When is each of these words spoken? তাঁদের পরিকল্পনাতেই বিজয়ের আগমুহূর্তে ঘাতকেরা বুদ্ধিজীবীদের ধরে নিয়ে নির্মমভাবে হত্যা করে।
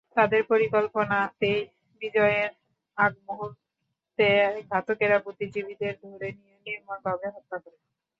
তাঁদের 0.15 0.41
পরিকল্পনাতেই 0.51 1.59
বিজয়ের 2.01 2.49
আগমুহূর্তে 2.97 4.27
ঘাতকেরা 4.69 5.17
বুদ্ধিজীবীদের 5.25 5.93
ধরে 6.03 6.29
নিয়ে 6.37 6.57
নির্মমভাবে 6.65 7.27
হত্যা 7.35 7.57
করে। 7.63 7.77